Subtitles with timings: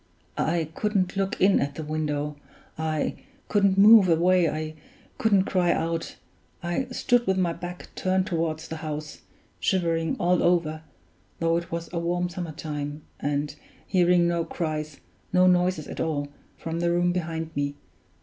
[0.39, 2.35] I couldn't look in at the window
[2.75, 3.17] I
[3.49, 4.73] couldn't move away I
[5.19, 6.15] couldn't cry out;
[6.63, 9.21] I stood with my back turned toward the house,
[9.59, 10.81] shivering all over,
[11.37, 14.99] though it was a warm summer time, and hearing no cries,
[15.31, 17.75] no noises at all, from the room behind me.